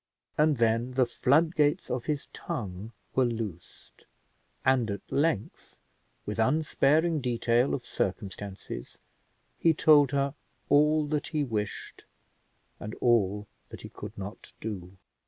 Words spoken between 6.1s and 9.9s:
with unsparing detail of circumstances, he